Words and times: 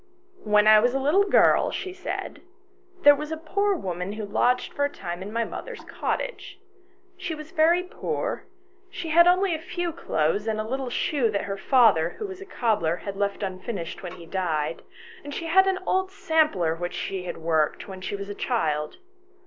"When 0.53 0.65
I 0.65 0.79
was 0.79 0.95
a 0.95 0.99
little 0.99 1.25
girl," 1.25 1.69
she 1.69 1.93
said," 1.93 2.41
there 3.03 3.13
was 3.13 3.31
a 3.31 3.37
poor 3.37 3.75
woman 3.75 4.13
who 4.13 4.25
lodged 4.25 4.73
for 4.73 4.83
a 4.83 4.89
time 4.89 5.21
in 5.21 5.31
my 5.31 5.43
mother's 5.43 5.81
cottage. 5.83 6.59
She 7.17 7.35
was 7.35 7.51
very 7.51 7.83
poor; 7.83 8.47
she 8.89 9.09
had 9.09 9.27
only 9.27 9.53
a 9.53 9.59
few 9.59 9.91
clothes 9.93 10.47
and 10.47 10.59
a 10.59 10.67
little 10.67 10.89
shoe 10.89 11.29
that 11.29 11.43
her 11.43 11.55
father, 11.55 12.15
who 12.17 12.25
was 12.25 12.41
a 12.41 12.47
cobbler, 12.47 12.95
had 12.95 13.15
left 13.15 13.43
unfinished 13.43 14.01
when 14.01 14.13
he 14.13 14.25
died, 14.25 14.81
and 15.23 15.35
she 15.35 15.45
had 15.45 15.67
an 15.67 15.77
old 15.85 16.09
sampler 16.09 16.73
which 16.75 16.95
she 16.95 17.25
had 17.25 17.37
worked 17.37 17.87
when 17.87 18.01
she 18.01 18.15
was 18.15 18.27
a 18.27 18.33
child. 18.33 18.97